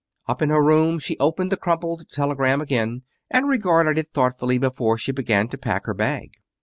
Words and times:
Up 0.27 0.41
in 0.41 0.49
her 0.49 0.63
room 0.63 0.97
she 0.97 1.15
opened 1.19 1.51
the 1.51 1.57
crumpled 1.57 2.09
telegram 2.09 2.59
again, 2.59 3.03
and 3.29 3.47
regarded 3.47 3.99
it 3.99 4.09
thoughtfully 4.15 4.57
before 4.57 4.97
she 4.97 5.11
began 5.11 5.47
to 5.49 5.59
pack 5.59 5.85
her 5.85 5.93
bag. 5.93 6.31